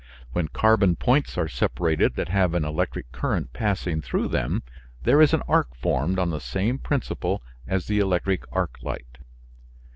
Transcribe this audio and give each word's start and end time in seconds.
When 0.33 0.47
carbon 0.47 0.95
points 0.95 1.37
are 1.37 1.47
separated 1.47 2.15
that 2.15 2.29
have 2.29 2.55
an 2.55 2.65
electric 2.65 3.11
current 3.11 3.53
passing 3.53 4.01
through 4.01 4.29
them, 4.29 4.63
there 5.03 5.21
is 5.21 5.31
an 5.31 5.43
arc 5.47 5.75
formed 5.75 6.17
on 6.17 6.31
the 6.31 6.41
same 6.41 6.79
principle 6.79 7.43
as 7.67 7.85
the 7.85 7.99
electric 7.99 8.43
arc 8.51 8.81
light. 8.81 9.19